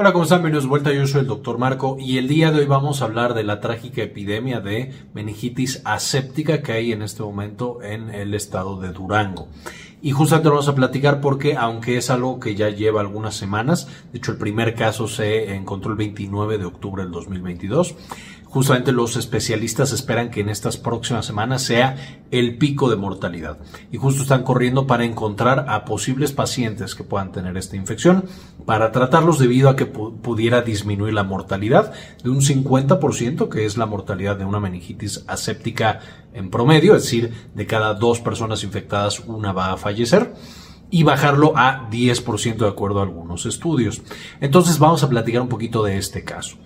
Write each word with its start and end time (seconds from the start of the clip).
Hola, 0.00 0.12
¿cómo 0.12 0.22
están? 0.22 0.42
Bienvenidos 0.42 0.62
de 0.62 0.68
vuelta. 0.68 0.92
Yo 0.92 1.04
soy 1.08 1.22
el 1.22 1.26
doctor 1.26 1.58
Marco 1.58 1.96
y 1.98 2.18
el 2.18 2.28
día 2.28 2.52
de 2.52 2.60
hoy 2.60 2.66
vamos 2.66 3.02
a 3.02 3.06
hablar 3.06 3.34
de 3.34 3.42
la 3.42 3.58
trágica 3.58 4.00
epidemia 4.00 4.60
de 4.60 4.92
meningitis 5.12 5.82
aséptica 5.84 6.62
que 6.62 6.70
hay 6.70 6.92
en 6.92 7.02
este 7.02 7.24
momento 7.24 7.82
en 7.82 8.10
el 8.10 8.32
estado 8.34 8.78
de 8.78 8.92
Durango. 8.92 9.48
Y 10.00 10.12
justamente 10.12 10.48
vamos 10.48 10.68
a 10.68 10.74
platicar 10.74 11.20
porque, 11.20 11.56
aunque 11.56 11.96
es 11.96 12.10
algo 12.10 12.38
que 12.38 12.54
ya 12.54 12.68
lleva 12.68 13.00
algunas 13.00 13.34
semanas, 13.34 13.88
de 14.12 14.18
hecho 14.18 14.32
el 14.32 14.38
primer 14.38 14.74
caso 14.74 15.08
se 15.08 15.54
encontró 15.54 15.90
el 15.90 15.96
29 15.96 16.58
de 16.58 16.64
octubre 16.64 17.02
del 17.02 17.10
2022, 17.10 17.96
justamente 18.48 18.92
los 18.92 19.16
especialistas 19.16 19.92
esperan 19.92 20.30
que 20.30 20.40
en 20.40 20.48
estas 20.48 20.76
próximas 20.76 21.26
semanas 21.26 21.62
sea 21.62 21.96
el 22.30 22.58
pico 22.58 22.88
de 22.88 22.96
mortalidad. 22.96 23.58
Y 23.92 23.98
justo 23.98 24.22
están 24.22 24.42
corriendo 24.42 24.86
para 24.86 25.04
encontrar 25.04 25.66
a 25.68 25.84
posibles 25.84 26.32
pacientes 26.32 26.94
que 26.94 27.04
puedan 27.04 27.32
tener 27.32 27.56
esta 27.56 27.76
infección, 27.76 28.24
para 28.64 28.92
tratarlos 28.92 29.38
debido 29.38 29.68
a 29.68 29.76
que 29.76 29.86
pudiera 29.86 30.62
disminuir 30.62 31.14
la 31.14 31.24
mortalidad 31.24 31.92
de 32.22 32.30
un 32.30 32.40
50%, 32.40 33.48
que 33.48 33.66
es 33.66 33.76
la 33.76 33.86
mortalidad 33.86 34.36
de 34.36 34.44
una 34.44 34.60
meningitis 34.60 35.24
aséptica 35.26 36.00
en 36.32 36.50
promedio, 36.50 36.94
es 36.94 37.02
decir, 37.02 37.32
de 37.54 37.66
cada 37.66 37.94
dos 37.94 38.20
personas 38.20 38.62
infectadas 38.62 39.20
una 39.20 39.52
va 39.52 39.72
a 39.72 39.76
fallecer 39.76 39.87
y 40.90 41.02
bajarlo 41.02 41.52
a 41.56 41.88
10% 41.90 42.56
de 42.56 42.68
acuerdo 42.68 43.00
a 43.00 43.02
algunos 43.02 43.46
estudios. 43.46 44.02
Entonces 44.40 44.78
vamos 44.78 45.02
a 45.02 45.08
platicar 45.08 45.42
un 45.42 45.48
poquito 45.48 45.82
de 45.82 45.98
este 45.98 46.24
caso. 46.24 46.56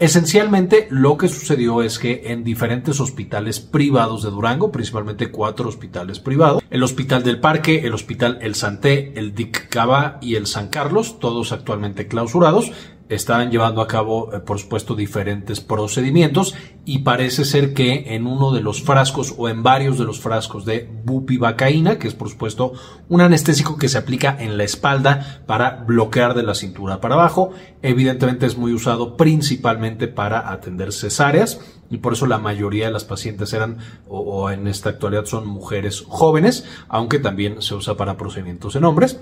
Esencialmente 0.00 0.88
lo 0.90 1.16
que 1.16 1.28
sucedió 1.28 1.80
es 1.80 2.00
que 2.00 2.22
en 2.26 2.42
diferentes 2.42 2.98
hospitales 2.98 3.60
privados 3.60 4.24
de 4.24 4.30
Durango, 4.30 4.72
principalmente 4.72 5.30
cuatro 5.30 5.68
hospitales 5.68 6.18
privados, 6.18 6.62
el 6.68 6.82
Hospital 6.82 7.22
del 7.22 7.38
Parque, 7.38 7.86
el 7.86 7.94
Hospital 7.94 8.38
El 8.42 8.56
Santé, 8.56 9.12
el 9.14 9.36
DIC 9.36 9.68
Cava 9.68 10.18
y 10.20 10.34
el 10.34 10.48
San 10.48 10.68
Carlos, 10.68 11.20
todos 11.20 11.52
actualmente 11.52 12.08
clausurados, 12.08 12.72
estaban 13.14 13.50
llevando 13.50 13.80
a 13.80 13.88
cabo, 13.88 14.32
eh, 14.32 14.40
por 14.40 14.58
supuesto, 14.58 14.94
diferentes 14.94 15.60
procedimientos 15.60 16.54
y 16.84 17.00
parece 17.00 17.44
ser 17.44 17.72
que 17.72 18.14
en 18.14 18.26
uno 18.26 18.52
de 18.52 18.60
los 18.60 18.82
frascos 18.82 19.34
o 19.36 19.48
en 19.48 19.62
varios 19.62 19.98
de 19.98 20.04
los 20.04 20.20
frascos 20.20 20.64
de 20.64 20.88
bupivacaína, 21.04 21.98
que 21.98 22.08
es 22.08 22.14
por 22.14 22.28
supuesto 22.28 22.72
un 23.08 23.20
anestésico 23.20 23.76
que 23.76 23.88
se 23.88 23.98
aplica 23.98 24.36
en 24.38 24.56
la 24.56 24.64
espalda 24.64 25.42
para 25.46 25.84
bloquear 25.86 26.34
de 26.34 26.42
la 26.42 26.54
cintura 26.54 27.00
para 27.00 27.14
abajo, 27.14 27.50
evidentemente 27.82 28.46
es 28.46 28.56
muy 28.56 28.72
usado 28.72 29.16
principalmente 29.16 30.08
para 30.08 30.50
atender 30.52 30.92
cesáreas 30.92 31.60
y 31.90 31.98
por 31.98 32.14
eso 32.14 32.26
la 32.26 32.38
mayoría 32.38 32.86
de 32.86 32.92
las 32.92 33.04
pacientes 33.04 33.52
eran 33.52 33.78
o, 34.08 34.18
o 34.18 34.50
en 34.50 34.66
esta 34.66 34.90
actualidad 34.90 35.26
son 35.26 35.46
mujeres 35.46 36.04
jóvenes, 36.06 36.64
aunque 36.88 37.18
también 37.18 37.62
se 37.62 37.74
usa 37.74 37.96
para 37.96 38.16
procedimientos 38.16 38.76
en 38.76 38.84
hombres 38.84 39.18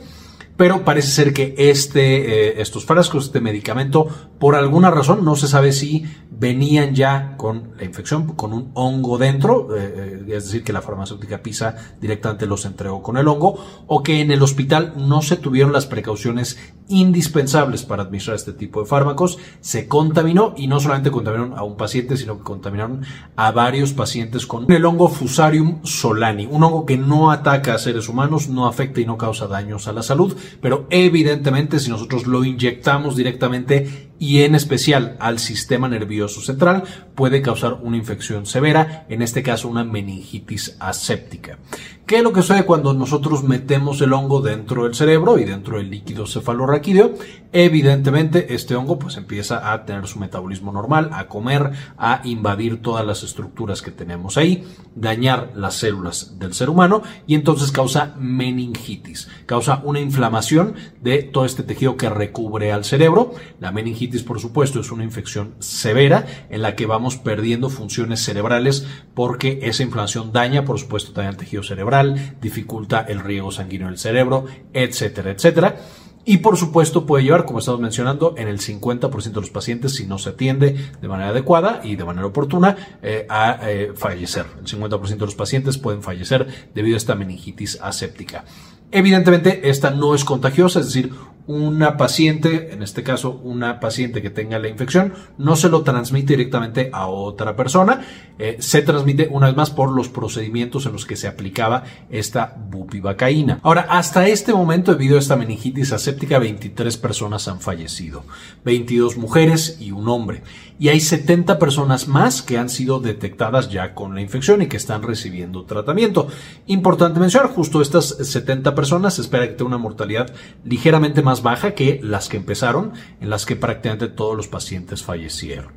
pero 0.57 0.85
parece 0.85 1.09
ser 1.09 1.33
que 1.33 1.55
este, 1.57 2.51
eh, 2.51 2.61
estos 2.61 2.85
frascos, 2.85 3.27
este 3.27 3.41
medicamento, 3.41 4.07
por 4.39 4.55
alguna 4.55 4.91
razón, 4.91 5.25
no 5.25 5.35
se 5.37 5.49
sabe 5.49 5.73
si 5.73 6.05
venían 6.31 6.95
ya 6.95 7.37
con 7.37 7.73
la 7.77 7.85
infección, 7.85 8.35
con 8.35 8.53
un 8.53 8.71
hongo 8.75 9.17
dentro, 9.17 9.77
eh, 9.77 10.25
eh, 10.27 10.37
es 10.37 10.47
decir, 10.47 10.65
que 10.65 10.73
la 10.73 10.83
farmacéutica 10.83 11.43
PISA 11.43 11.77
directamente 12.01 12.47
los 12.47 12.65
entregó 12.65 13.03
con 13.03 13.17
el 13.17 13.29
hongo, 13.29 13.65
o 13.87 14.03
que 14.03 14.21
en 14.21 14.31
el 14.31 14.43
hospital 14.43 14.95
no 14.97 15.23
se 15.23 15.37
tuvieron 15.37 15.73
las 15.73 15.87
precauciones 15.87 16.59
indispensables 16.93 17.83
para 17.83 18.05
administrar 18.05 18.37
este 18.37 18.53
tipo 18.53 18.81
de 18.81 18.87
fármacos, 18.87 19.39
se 19.61 19.89
contaminó 19.89 20.55
y 20.57 20.67
no 20.67 20.79
solamente 20.79 21.11
contaminaron 21.11 21.59
a 21.59 21.65
un 21.65 21.77
paciente, 21.77 22.17
sino 22.17 22.39
que 22.39 22.45
contaminaron 22.45 23.03
a 23.35 23.51
varios 23.51 23.93
pacientes 23.93 24.47
con 24.47 24.71
el 24.71 24.85
hongo 24.85 25.09
Fusarium 25.09 25.81
solani, 25.85 26.47
un 26.51 26.63
hongo 26.63 26.87
que 26.87 26.99
no 26.99 27.31
ataca 27.31 27.75
a 27.75 27.79
seres 27.79 28.09
humanos, 28.09 28.49
no 28.49 28.67
afecta 28.67 29.01
y 29.01 29.07
no 29.07 29.17
causa 29.17 29.47
daños 29.47 29.89
a 29.89 29.93
la 29.93 30.03
salud, 30.03 30.37
pero 30.61 30.87
evidentemente 30.91 31.81
si 31.81 31.91
nosotros 31.91 32.27
lo 32.27 32.45
inyectamos 32.45 33.17
directamente 33.17 34.13
y 34.23 34.43
en 34.43 34.55
especial 34.55 35.17
al 35.19 35.41
sistema 35.41 35.89
nervioso 35.89 36.41
central 36.41 36.85
puede 37.23 37.41
causar 37.41 37.79
una 37.83 37.97
infección 37.97 38.47
severa, 38.47 39.07
en 39.09 39.23
este 39.23 39.45
caso 39.45 39.69
una 39.69 39.85
meningitis 39.85 40.77
aséptica. 40.81 41.57
¿Qué 42.05 42.17
es 42.17 42.25
lo 42.25 42.33
que 42.33 42.43
sucede 42.43 42.65
cuando 42.65 42.93
nosotros 42.93 43.45
metemos 43.45 44.01
el 44.01 44.13
hongo 44.13 44.41
dentro 44.41 44.85
del 44.85 44.95
cerebro 44.95 45.39
y 45.39 45.45
dentro 45.45 45.79
del 45.79 45.89
líquido 45.89 46.27
cefalorraquídeo? 46.27 47.15
Evidentemente 47.53 48.55
este 48.55 48.75
hongo 48.75 48.99
pues 48.99 49.17
empieza 49.17 49.73
a 49.73 49.85
tener 49.85 50.07
su 50.09 50.19
metabolismo 50.19 50.73
normal, 50.73 51.11
a 51.13 51.29
comer, 51.29 51.71
a 51.97 52.21
invadir 52.25 52.83
todas 52.83 53.07
las 53.07 53.23
estructuras 53.23 53.83
que 53.83 53.93
tenemos 53.93 54.37
ahí, 54.37 54.65
dañar 54.97 55.53
las 55.55 55.75
células 55.75 56.39
del 56.41 56.55
ser 56.55 56.71
humano 56.71 57.03
y 57.27 57.35
entonces 57.37 57.71
causa 57.71 58.15
meningitis, 58.19 59.29
causa 59.47 59.81
una 59.85 60.01
inflamación 60.01 60.75
de 61.01 61.23
todo 61.23 61.45
este 61.45 61.63
tejido 61.63 61.97
que 61.97 62.11
recubre 62.11 62.73
al 62.73 62.85
cerebro. 62.85 63.33
La 63.61 63.71
meningitis 63.71 64.25
por 64.25 64.41
supuesto 64.41 64.81
es 64.81 64.91
una 64.91 65.05
infección 65.05 65.55
severa 65.61 66.27
en 66.51 66.63
la 66.63 66.75
que 66.75 66.87
vamos 66.87 67.12
perdiendo 67.17 67.71
funciones 67.71 68.23
cerebrales 68.25 68.87
porque 69.15 69.61
esa 69.63 69.83
inflamación 69.83 70.33
daña 70.33 70.65
por 70.65 70.79
supuesto 70.79 71.13
también 71.13 71.31
el 71.33 71.37
tejido 71.37 71.63
cerebral 71.63 72.37
dificulta 72.41 73.01
el 73.01 73.21
riego 73.21 73.51
sanguíneo 73.51 73.89
del 73.89 73.99
cerebro, 73.99 74.47
etcétera, 74.73 75.31
etcétera. 75.31 75.77
Y 76.25 76.39
por 76.39 76.57
supuesto 76.57 77.05
puede 77.05 77.25
llevar, 77.25 77.45
como 77.45 77.59
estamos 77.59 77.81
mencionando, 77.81 78.35
en 78.37 78.47
el 78.47 78.61
50% 78.61 79.23
de 79.33 79.41
los 79.41 79.51
pacientes, 79.51 79.97
si 79.97 80.07
no 80.07 80.19
se 80.19 80.31
atiende 80.31 80.77
de 81.01 81.09
manera 81.09 81.31
adecuada 81.31 81.81
y 81.83 81.97
de 81.97 82.05
manera 82.05 82.27
oportuna, 82.27 82.99
eh, 83.03 83.27
a 83.29 83.59
eh, 83.63 83.93
fallecer. 83.97 84.47
El 84.61 84.67
50% 84.67 85.09
de 85.09 85.27
los 85.27 85.35
pacientes 85.35 85.79
pueden 85.79 86.03
fallecer 86.03 86.47
debido 86.75 86.95
a 86.95 86.99
esta 86.99 87.17
meningitis 87.17 87.77
aséptica. 87.83 88.45
Evidentemente, 88.93 89.69
esta 89.69 89.91
no 89.91 90.15
es 90.15 90.25
contagiosa, 90.25 90.81
es 90.81 90.87
decir, 90.87 91.13
una 91.47 91.97
paciente, 91.97 92.73
en 92.73 92.83
este 92.83 93.03
caso 93.03 93.41
una 93.43 93.81
paciente 93.81 94.23
que 94.23 94.31
tenga 94.31 94.59
la 94.59 94.69
infección, 94.69 95.13
no 95.39 95.57
se 95.57 95.69
lo 95.69 95.83
transmite 95.83 96.35
directamente 96.35 96.91
a 96.93 97.09
otra 97.09 97.57
persona, 97.57 98.03
eh, 98.39 98.57
se 98.61 98.83
transmite 98.83 99.29
una 99.31 99.47
vez 99.49 99.57
más 99.57 99.71
por 99.71 99.91
los 99.91 100.09
procedimientos 100.09 100.87
en 100.87 100.93
los 100.93 101.05
que 101.05 101.17
se 101.17 101.29
aplicaba 101.29 101.85
esta 102.11 102.57
bupivacaína. 102.71 103.59
Ahora, 103.63 103.87
hasta 103.91 104.29
este 104.29 104.53
momento, 104.53 104.93
debido 104.93 105.17
a 105.17 105.21
esta 105.21 105.37
meningitis 105.37 105.93
aséptica, 105.93 106.39
23 106.39 106.97
personas 106.97 107.49
han 107.49 107.61
fallecido, 107.61 108.25
22 108.65 109.17
mujeres 109.17 109.79
y 109.81 109.91
un 109.91 110.09
hombre, 110.09 110.43
y 110.79 110.89
hay 110.89 111.01
70 111.01 111.59
personas 111.59 112.09
más 112.09 112.43
que 112.43 112.59
han 112.59 112.69
sido 112.69 113.01
detectadas 113.01 113.71
ya 113.71 113.95
con 113.95 114.15
la 114.15 114.21
infección 114.21 114.63
y 114.63 114.67
que 114.67 114.77
están 114.77 115.03
recibiendo 115.03 115.65
tratamiento. 115.65 116.29
Importante 116.67 117.21
mencionar, 117.21 117.51
justo 117.51 117.81
estas 117.81 118.09
70 118.09 118.75
personas 118.75 119.15
se 119.15 119.23
espera 119.23 119.47
que 119.47 119.55
tenga 119.55 119.69
una 119.69 119.79
mortalidad 119.79 120.33
ligeramente 120.65 121.23
más 121.23 121.32
baja 121.41 121.73
que 121.73 122.01
las 122.03 122.29
que 122.29 122.37
empezaron, 122.37 122.93
en 123.23 123.31
las 123.31 123.47
que 123.47 123.57
prácticamente 123.57 124.09
todos 124.09 124.37
los 124.37 124.49
pacientes 124.49 125.03
fallecieron. 125.03 125.73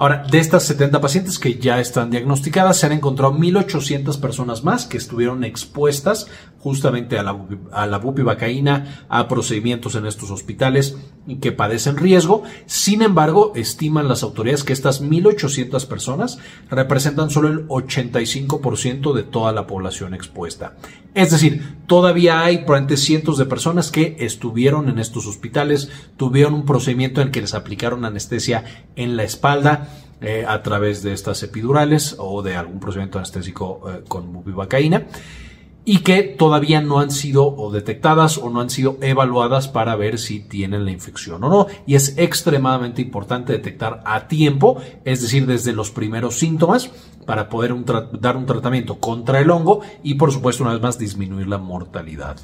Ahora, 0.00 0.24
de 0.30 0.38
estas 0.38 0.62
70 0.62 0.98
pacientes 1.02 1.38
que 1.38 1.58
ya 1.58 1.78
están 1.78 2.10
diagnosticadas, 2.10 2.78
se 2.78 2.86
han 2.86 2.92
encontrado 2.92 3.34
1.800 3.34 4.18
personas 4.18 4.64
más 4.64 4.86
que 4.86 4.96
estuvieron 4.96 5.44
expuestas 5.44 6.26
justamente 6.58 7.18
a 7.18 7.22
la, 7.22 7.36
a 7.70 7.98
bupivacaína, 7.98 9.04
a 9.10 9.28
procedimientos 9.28 9.96
en 9.96 10.06
estos 10.06 10.30
hospitales 10.30 10.96
y 11.26 11.36
que 11.36 11.52
padecen 11.52 11.98
riesgo. 11.98 12.44
Sin 12.64 13.02
embargo, 13.02 13.52
estiman 13.54 14.08
las 14.08 14.22
autoridades 14.22 14.64
que 14.64 14.72
estas 14.72 15.02
1.800 15.02 15.86
personas 15.86 16.38
representan 16.70 17.28
solo 17.28 17.48
el 17.48 17.68
85% 17.68 19.12
de 19.12 19.22
toda 19.22 19.52
la 19.52 19.66
población 19.66 20.14
expuesta. 20.14 20.76
Es 21.14 21.30
decir, 21.30 21.76
todavía 21.86 22.40
hay 22.44 22.58
probablemente 22.58 22.96
cientos 22.96 23.36
de 23.38 23.46
personas 23.46 23.90
que 23.90 24.16
estuvieron 24.20 24.88
en 24.88 24.98
estos 24.98 25.26
hospitales, 25.26 25.90
tuvieron 26.16 26.54
un 26.54 26.64
procedimiento 26.64 27.20
en 27.20 27.28
el 27.28 27.32
que 27.32 27.40
les 27.40 27.54
aplicaron 27.54 28.04
anestesia 28.04 28.64
en 28.96 29.16
la 29.16 29.24
espalda, 29.24 29.88
eh, 30.22 30.44
a 30.46 30.62
través 30.62 31.02
de 31.02 31.14
estas 31.14 31.42
epidurales 31.42 32.14
o 32.18 32.42
de 32.42 32.54
algún 32.54 32.78
procedimiento 32.78 33.16
anestésico 33.16 33.80
eh, 33.88 34.04
con 34.06 34.34
bupivacaína 34.34 35.06
y 35.86 36.00
que 36.00 36.22
todavía 36.22 36.82
no 36.82 37.00
han 37.00 37.10
sido 37.10 37.46
o 37.46 37.72
detectadas 37.72 38.36
o 38.36 38.50
no 38.50 38.60
han 38.60 38.68
sido 38.68 38.98
evaluadas 39.00 39.68
para 39.68 39.96
ver 39.96 40.18
si 40.18 40.40
tienen 40.40 40.84
la 40.84 40.90
infección 40.90 41.42
o 41.42 41.48
no. 41.48 41.66
Y 41.86 41.94
es 41.94 42.18
extremadamente 42.18 43.00
importante 43.00 43.54
detectar 43.54 44.02
a 44.04 44.28
tiempo, 44.28 44.76
es 45.06 45.22
decir, 45.22 45.46
desde 45.46 45.72
los 45.72 45.90
primeros 45.90 46.38
síntomas, 46.38 46.90
para 47.30 47.48
poder 47.48 47.72
dar 48.18 48.36
un 48.36 48.44
tratamiento 48.44 48.98
contra 48.98 49.38
el 49.38 49.52
hongo 49.52 49.82
y, 50.02 50.14
por 50.14 50.32
supuesto, 50.32 50.64
una 50.64 50.72
vez 50.72 50.82
más, 50.82 50.98
disminuir 50.98 51.46
la 51.46 51.58
mortalidad. 51.58 52.36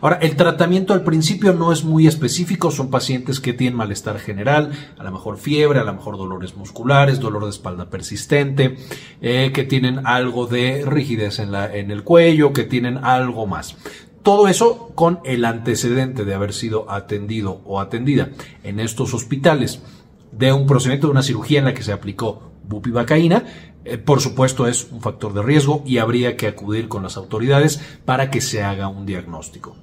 Ahora, 0.00 0.20
el 0.22 0.36
tratamiento 0.36 0.94
al 0.94 1.02
principio 1.02 1.54
no 1.54 1.72
es 1.72 1.82
muy 1.82 2.06
específico, 2.06 2.70
son 2.70 2.88
pacientes 2.88 3.40
que 3.40 3.52
tienen 3.52 3.76
malestar 3.76 4.20
general, 4.20 4.70
a 4.96 5.02
lo 5.02 5.10
mejor 5.10 5.38
fiebre, 5.38 5.80
a 5.80 5.82
lo 5.82 5.92
mejor 5.92 6.16
dolores 6.16 6.56
musculares, 6.56 7.18
dolor 7.18 7.46
de 7.46 7.50
espalda 7.50 7.90
persistente, 7.90 8.76
eh, 9.20 9.50
que 9.52 9.64
tienen 9.64 10.06
algo 10.06 10.46
de 10.46 10.84
rigidez 10.86 11.40
en, 11.40 11.52
en 11.56 11.90
el 11.90 12.04
cuello, 12.04 12.52
que 12.52 12.62
tienen 12.62 12.98
algo 12.98 13.48
más. 13.48 13.76
Todo 14.22 14.46
eso 14.46 14.92
con 14.94 15.18
el 15.24 15.44
antecedente 15.44 16.24
de 16.24 16.34
haber 16.34 16.52
sido 16.52 16.88
atendido 16.92 17.60
o 17.64 17.80
atendida 17.80 18.30
en 18.62 18.78
estos 18.78 19.14
hospitales 19.14 19.82
de 20.30 20.52
un 20.52 20.68
procedimiento 20.68 21.08
de 21.08 21.10
una 21.10 21.24
cirugía 21.24 21.58
en 21.58 21.64
la 21.64 21.74
que 21.74 21.82
se 21.82 21.90
aplicó 21.90 22.52
bupivacaína, 22.68 23.44
eh, 23.88 23.98
por 23.98 24.20
supuesto 24.20 24.66
es 24.66 24.88
un 24.90 25.00
factor 25.00 25.32
de 25.34 25.42
riesgo 25.42 25.82
y 25.86 25.98
habría 25.98 26.36
que 26.36 26.46
acudir 26.46 26.88
con 26.88 27.02
las 27.02 27.16
autoridades 27.16 27.80
para 28.04 28.30
que 28.30 28.40
se 28.40 28.62
haga 28.62 28.88
un 28.88 29.06
diagnóstico. 29.06 29.76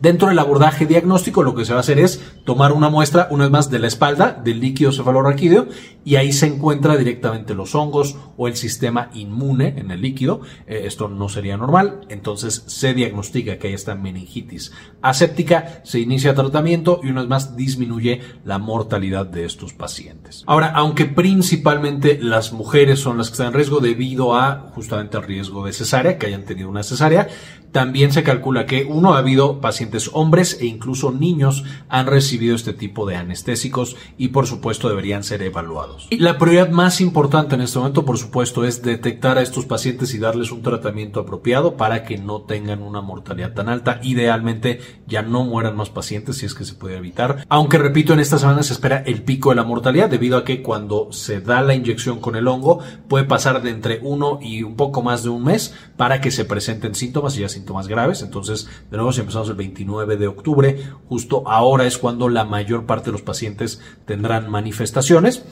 Dentro 0.00 0.28
del 0.28 0.38
abordaje 0.38 0.86
diagnóstico 0.86 1.42
lo 1.42 1.54
que 1.54 1.64
se 1.64 1.72
va 1.72 1.78
a 1.78 1.80
hacer 1.80 1.98
es 1.98 2.22
tomar 2.44 2.72
una 2.72 2.88
muestra, 2.88 3.28
una 3.30 3.44
vez 3.44 3.52
más, 3.52 3.70
de 3.70 3.78
la 3.78 3.88
espalda 3.88 4.40
del 4.44 4.60
líquido 4.60 4.92
cefalorraquídeo 4.92 5.68
y 6.04 6.16
ahí 6.16 6.32
se 6.32 6.46
encuentra 6.46 6.96
directamente 6.96 7.54
los 7.54 7.74
hongos 7.74 8.16
o 8.36 8.48
el 8.48 8.56
sistema 8.56 9.10
inmune 9.14 9.74
en 9.76 9.90
el 9.90 10.00
líquido. 10.00 10.40
Eh, 10.66 10.82
esto 10.84 11.08
no 11.08 11.28
sería 11.28 11.56
normal, 11.56 12.00
entonces 12.08 12.64
se 12.66 12.94
diagnostica 12.94 13.58
que 13.58 13.68
hay 13.68 13.74
esta 13.74 13.94
meningitis 13.94 14.72
aséptica, 15.02 15.80
se 15.84 16.00
inicia 16.00 16.34
tratamiento 16.34 17.00
y 17.02 17.10
una 17.10 17.20
vez 17.20 17.28
más 17.28 17.56
disminuye 17.56 18.20
la 18.44 18.58
mortalidad 18.58 19.26
de 19.26 19.44
estos 19.44 19.72
pacientes. 19.72 20.44
Ahora, 20.46 20.72
aunque 20.74 21.04
principalmente 21.04 22.18
las 22.20 22.52
mujeres 22.52 23.00
son 23.00 23.18
las 23.18 23.28
que 23.28 23.34
están 23.34 23.48
en 23.48 23.54
riesgo 23.54 23.80
debido 23.80 24.34
a 24.34 24.70
justamente 24.74 25.16
el 25.16 25.24
riesgo 25.24 25.66
de 25.66 25.72
cesárea, 25.72 26.18
que 26.18 26.26
hayan 26.26 26.44
tenido 26.44 26.68
una 26.68 26.82
cesárea, 26.82 27.28
también 27.72 28.12
se 28.12 28.22
calcula 28.22 28.66
que 28.66 28.84
uno 28.84 29.14
ha 29.14 29.18
habido 29.18 29.60
pacientes 29.68 30.08
hombres 30.14 30.56
e 30.62 30.64
incluso 30.64 31.12
niños 31.12 31.62
han 31.90 32.06
recibido 32.06 32.56
este 32.56 32.72
tipo 32.72 33.04
de 33.04 33.16
anestésicos 33.16 33.96
y 34.16 34.28
por 34.28 34.46
supuesto 34.46 34.88
deberían 34.88 35.24
ser 35.24 35.42
evaluados. 35.42 36.06
Y 36.08 36.20
la 36.20 36.38
prioridad 36.38 36.70
más 36.70 37.02
importante 37.02 37.54
en 37.54 37.60
este 37.60 37.78
momento 37.78 38.06
por 38.06 38.16
supuesto 38.16 38.64
es 38.64 38.80
detectar 38.80 39.36
a 39.36 39.42
estos 39.42 39.66
pacientes 39.66 40.14
y 40.14 40.18
darles 40.18 40.52
un 40.52 40.62
tratamiento 40.62 41.20
apropiado 41.20 41.76
para 41.76 42.04
que 42.04 42.16
no 42.16 42.40
tengan 42.40 42.82
una 42.82 43.02
mortalidad 43.02 43.52
tan 43.52 43.68
alta. 43.68 44.00
Idealmente 44.02 44.80
ya 45.06 45.20
no 45.20 45.44
mueran 45.44 45.76
más 45.76 45.90
pacientes 45.90 46.38
si 46.38 46.46
es 46.46 46.54
que 46.54 46.64
se 46.64 46.72
puede 46.72 46.96
evitar. 46.96 47.44
Aunque 47.50 47.76
repito, 47.76 48.14
en 48.14 48.20
esta 48.20 48.38
semana 48.38 48.62
se 48.62 48.72
espera 48.72 49.02
el 49.04 49.22
pico 49.22 49.50
de 49.50 49.56
la 49.56 49.64
mortalidad 49.64 50.08
debido 50.08 50.38
a 50.38 50.46
que 50.46 50.62
cuando 50.62 51.12
se 51.12 51.42
da 51.42 51.60
la 51.60 51.74
inyección 51.74 52.20
con 52.20 52.36
el 52.36 52.48
hongo 52.48 52.80
puede 53.06 53.26
pasar 53.26 53.60
de 53.60 53.68
entre 53.68 54.00
uno 54.02 54.38
y 54.40 54.62
un 54.62 54.76
poco 54.76 55.02
más 55.02 55.24
de 55.24 55.28
un 55.28 55.44
mes 55.44 55.74
para 55.98 56.22
que 56.22 56.30
se 56.30 56.46
presenten 56.46 56.94
síntomas 56.94 57.36
y 57.36 57.40
ya 57.40 57.50
síntomas 57.50 57.86
graves. 57.86 58.22
Entonces, 58.22 58.66
de 58.90 58.96
nuevo, 58.96 59.12
si 59.12 59.20
empezamos 59.20 59.50
el 59.50 59.56
29 59.58 60.16
de 60.16 60.26
octubre, 60.26 60.82
justo 61.06 61.42
ahora 61.46 61.86
es 61.86 61.98
cuando 61.98 62.30
la 62.30 62.46
mayor 62.46 62.86
parte 62.86 63.06
de 63.06 63.12
los 63.12 63.22
pacientes 63.22 63.82
tendrán 64.06 64.50
manifestaciones. 64.50 65.44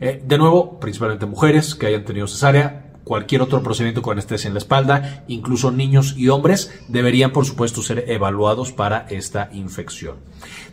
Eh, 0.00 0.20
de 0.26 0.38
nuevo, 0.38 0.80
principalmente 0.80 1.26
mujeres 1.26 1.76
que 1.76 1.86
hayan 1.86 2.04
tenido 2.04 2.26
cesárea, 2.26 2.91
cualquier 3.04 3.42
otro 3.42 3.62
procedimiento 3.62 4.02
con 4.02 4.12
anestesia 4.12 4.48
en 4.48 4.54
la 4.54 4.58
espalda, 4.58 5.24
incluso 5.28 5.70
niños 5.70 6.14
y 6.16 6.28
hombres, 6.28 6.70
deberían 6.88 7.32
por 7.32 7.44
supuesto 7.44 7.82
ser 7.82 8.04
evaluados 8.08 8.72
para 8.72 9.06
esta 9.10 9.50
infección. 9.52 10.16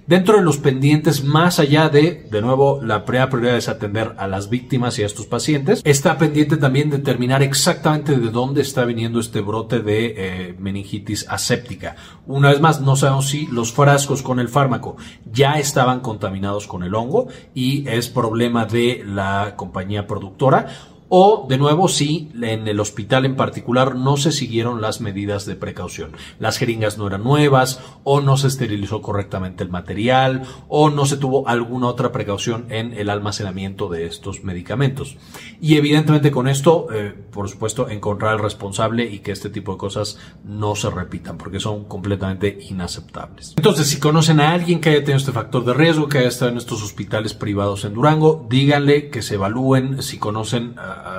Dentro 0.08 0.38
de 0.38 0.44
los 0.44 0.58
pendientes, 0.58 1.24
más 1.24 1.60
allá 1.60 1.90
de, 1.90 2.28
de 2.32 2.42
nuevo, 2.42 2.82
la 2.82 3.06
prioridad 3.06 3.58
es 3.58 3.70
atender 3.70 4.16
a 4.18 4.28
las 4.28 4.50
víctimas 4.50 4.98
y 4.98 5.04
a 5.04 5.06
estos 5.06 5.28
pacientes, 5.28 5.82
está 5.86 6.18
pendiente 6.18 6.58
también 6.58 6.90
determinar 6.90 7.44
exactamente 7.44 8.18
de 8.18 8.32
dónde 8.32 8.62
está 8.62 8.86
viniendo 8.86 9.20
este 9.20 9.42
brote 9.42 9.82
de 9.82 10.16
eh, 10.18 10.56
meningitis 10.58 11.28
aséptica. 11.30 11.96
Una 12.26 12.50
vez 12.50 12.60
más, 12.60 12.82
no 12.82 12.96
sabemos 12.96 13.30
si 13.30 13.46
los 13.48 13.72
frascos 13.72 14.24
con 14.24 14.40
el 14.40 14.50
fármaco 14.50 14.98
ya 15.32 15.60
estaban 15.60 16.00
contaminados 16.00 16.66
con 16.66 16.82
el 16.82 16.96
hongo 16.96 17.28
y 17.54 17.88
es 17.88 18.10
problema 18.10 18.66
de 18.66 19.04
la 19.06 19.54
compañía 19.56 20.08
productora 20.08 20.68
o 21.10 21.48
de 21.50 21.58
nuevo 21.58 21.88
si 21.88 22.32
en 22.42 22.68
el 22.68 22.80
hospital 22.80 23.26
en 23.26 23.36
particular 23.36 23.96
no 23.96 24.16
se 24.18 24.32
siguieron 24.32 24.82
las 24.82 25.02
medidas 25.02 25.46
de 25.46 25.56
precaución. 25.56 26.12
Las 26.40 26.58
jeringas 26.58 26.98
no 26.98 27.08
eran 27.08 27.24
nuevas 27.24 27.82
o 28.04 28.22
no 28.22 28.38
se 28.38 28.48
esterilizó 28.48 29.02
correctamente 29.02 29.64
el 29.64 29.70
material 29.70 30.44
o 30.68 30.90
no 30.90 31.06
se 31.06 31.18
tuvo 31.18 31.48
alguna 31.48 31.88
otra 31.88 32.12
precaución 32.12 32.68
en 32.70 32.94
el 32.94 33.10
almacenamiento 33.10 33.90
de 33.90 34.06
estos 34.06 34.44
medicamentos. 34.44 35.18
Y 35.60 35.76
evidentemente 35.76 36.32
con 36.32 36.48
esto, 36.48 36.88
eh, 36.94 37.14
por 37.32 37.50
supuesto, 37.50 37.90
encontrar 37.90 38.34
al 38.34 38.40
responsable 38.40 39.06
y 39.06 39.20
que 39.20 39.32
este 39.32 39.50
tipo 39.50 39.74
de 39.74 39.78
cosas 39.78 40.18
no 40.44 40.76
se 40.76 40.90
repitan 40.90 41.38
porque 41.38 41.60
son 41.60 41.86
completamente 41.86 42.60
inaceptables. 42.70 43.54
Entonces, 43.58 43.88
si 43.88 44.00
conocen 44.00 44.40
a 44.40 44.52
alguien 44.52 44.80
que 44.80 44.90
haya 44.90 45.00
tenido 45.00 45.18
este 45.18 45.32
factor 45.32 45.66
de 45.66 45.74
riesgo, 45.74 46.08
que 46.08 46.20
haya 46.20 46.28
estado 46.28 46.52
en 46.52 46.58
estos 46.58 46.84
hospitales 46.84 47.34
privados 47.34 47.86
en 47.86 47.94
Durango, 47.94 48.46
díganle 48.50 49.10
que 49.10 49.22
se 49.22 49.36
evalúen 49.36 50.02
si 50.04 50.18
conocen 50.18 50.76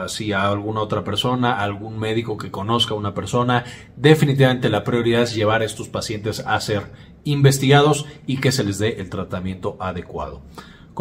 si 0.08 0.32
a 0.32 0.48
alguna 0.48 0.80
otra 0.80 1.04
persona, 1.04 1.60
algún 1.60 1.98
médico 1.98 2.36
que 2.36 2.50
conozca 2.50 2.94
a 2.94 2.98
una 2.98 3.14
persona. 3.14 3.64
Definitivamente 3.96 4.68
la 4.68 4.84
prioridad 4.84 5.22
es 5.22 5.34
llevar 5.34 5.62
a 5.62 5.64
estos 5.64 5.88
pacientes 5.88 6.40
a 6.40 6.60
ser 6.60 6.90
investigados 7.24 8.06
y 8.26 8.38
que 8.38 8.52
se 8.52 8.64
les 8.64 8.78
dé 8.78 9.00
el 9.00 9.10
tratamiento 9.10 9.76
adecuado. 9.80 10.42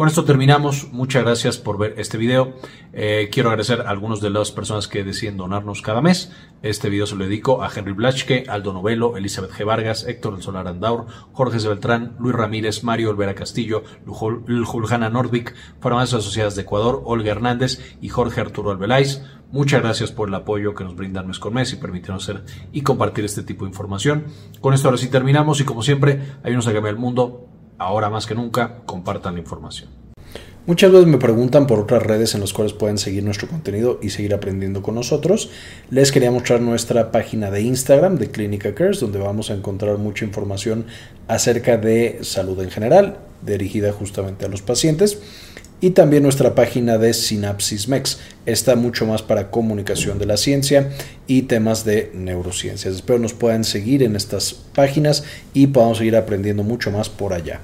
Con 0.00 0.08
esto 0.08 0.24
terminamos. 0.24 0.88
Muchas 0.92 1.24
gracias 1.24 1.58
por 1.58 1.76
ver 1.76 1.92
este 1.98 2.16
video. 2.16 2.54
Eh, 2.94 3.28
quiero 3.30 3.50
agradecer 3.50 3.82
a 3.82 3.90
algunas 3.90 4.22
de 4.22 4.30
las 4.30 4.50
personas 4.50 4.88
que 4.88 5.04
deciden 5.04 5.36
donarnos 5.36 5.82
cada 5.82 6.00
mes. 6.00 6.32
Este 6.62 6.88
video 6.88 7.06
se 7.06 7.16
lo 7.16 7.24
dedico 7.24 7.62
a 7.62 7.70
Henry 7.70 7.92
Blachke, 7.92 8.46
Aldo 8.48 8.72
Novelo, 8.72 9.18
Elizabeth 9.18 9.50
G. 9.50 9.66
Vargas, 9.66 10.06
Héctor 10.08 10.32
del 10.32 10.42
Solar 10.42 10.68
Andaur, 10.68 11.04
Jorge. 11.32 11.58
Beltrán, 11.68 12.16
Luis 12.18 12.34
Ramírez, 12.34 12.82
Mario 12.82 13.10
Olvera 13.10 13.34
Castillo, 13.34 13.82
Juljana 14.06 15.10
Nordvik, 15.10 15.54
Farmacias 15.82 16.20
Asociadas 16.20 16.56
de 16.56 16.62
Ecuador, 16.62 17.02
Olga 17.04 17.32
Hernández 17.32 17.78
y 18.00 18.08
Jorge 18.08 18.40
Arturo 18.40 18.70
Albeláis. 18.70 19.22
Muchas 19.52 19.82
gracias 19.82 20.12
por 20.12 20.28
el 20.28 20.34
apoyo 20.34 20.74
que 20.74 20.84
nos 20.84 20.96
brindan 20.96 21.26
mes 21.26 21.38
con 21.38 21.52
mes 21.52 21.74
y 21.74 21.76
permitirnos 21.76 22.26
hacer 22.26 22.42
y 22.72 22.80
compartir 22.80 23.26
este 23.26 23.42
tipo 23.42 23.66
de 23.66 23.72
información. 23.72 24.28
Con 24.62 24.72
esto 24.72 24.88
ahora 24.88 24.96
sí 24.96 25.08
terminamos 25.08 25.60
y 25.60 25.64
como 25.64 25.82
siempre, 25.82 26.22
ayúdanos 26.42 26.68
a 26.68 26.72
cambiar 26.72 26.94
el 26.94 27.00
mundo 27.00 27.50
ahora 27.80 28.10
más 28.10 28.26
que 28.26 28.36
nunca, 28.36 28.76
compartan 28.86 29.34
la 29.34 29.40
información. 29.40 29.88
Muchas 30.66 30.92
veces 30.92 31.06
me 31.06 31.16
preguntan 31.16 31.66
por 31.66 31.80
otras 31.80 32.02
redes 32.02 32.34
en 32.34 32.42
las 32.42 32.52
cuales 32.52 32.74
pueden 32.74 32.98
seguir 32.98 33.24
nuestro 33.24 33.48
contenido 33.48 33.98
y 34.02 34.10
seguir 34.10 34.34
aprendiendo 34.34 34.82
con 34.82 34.94
nosotros. 34.94 35.50
Les 35.88 36.12
quería 36.12 36.30
mostrar 36.30 36.60
nuestra 36.60 37.10
página 37.10 37.50
de 37.50 37.62
Instagram 37.62 38.18
de 38.18 38.30
Clínica 38.30 38.74
Cares, 38.74 39.00
donde 39.00 39.18
vamos 39.18 39.50
a 39.50 39.54
encontrar 39.54 39.96
mucha 39.96 40.26
información 40.26 40.84
acerca 41.28 41.78
de 41.78 42.18
salud 42.20 42.60
en 42.60 42.70
general, 42.70 43.16
dirigida 43.40 43.90
justamente 43.90 44.44
a 44.44 44.48
los 44.48 44.60
pacientes. 44.60 45.20
Y 45.80 45.90
también 45.90 46.22
nuestra 46.22 46.54
página 46.54 46.98
de 46.98 47.14
Synapsis 47.14 47.88
Mex. 47.88 48.20
Está 48.44 48.76
mucho 48.76 49.06
más 49.06 49.22
para 49.22 49.50
comunicación 49.50 50.18
de 50.18 50.26
la 50.26 50.36
ciencia 50.36 50.90
y 51.26 51.42
temas 51.42 51.86
de 51.86 52.12
neurociencias. 52.14 52.94
Espero 52.94 53.18
nos 53.18 53.32
puedan 53.32 53.64
seguir 53.64 54.02
en 54.02 54.14
estas 54.14 54.52
páginas 54.52 55.24
y 55.54 55.68
podamos 55.68 55.96
seguir 55.98 56.16
aprendiendo 56.16 56.62
mucho 56.62 56.90
más 56.90 57.08
por 57.08 57.32
allá. 57.32 57.60